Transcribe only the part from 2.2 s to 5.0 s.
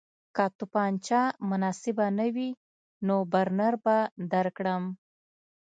وي نو برنر به درکړم